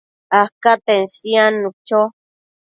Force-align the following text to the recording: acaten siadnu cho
acaten 0.41 1.01
siadnu 1.15 1.69
cho 1.87 2.01